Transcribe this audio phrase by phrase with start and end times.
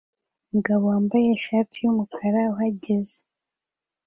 [0.47, 3.19] Umugabo wambaye ishati yumukara uhagaze